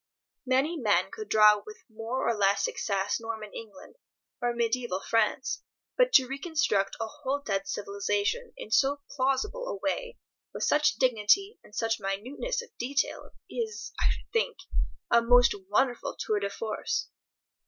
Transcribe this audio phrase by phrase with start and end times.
[0.47, 3.97] Many men could draw with more or less success Norman England,
[4.41, 5.61] or mediaeval France,
[5.95, 10.17] but to reconstruct a whole dead civilization in so plausible a way,
[10.55, 14.57] with such dignity and such minuteness of detail, is, I should think,
[15.11, 17.09] a most wonderful tour de force.